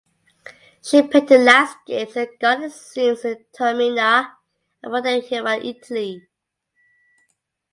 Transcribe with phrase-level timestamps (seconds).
[0.81, 4.33] She painted landscapes and garden scenes in Taormina
[4.81, 6.27] and Bordighera Italy.